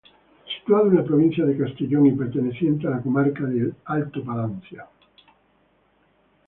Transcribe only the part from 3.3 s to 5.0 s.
del Alto Palancia.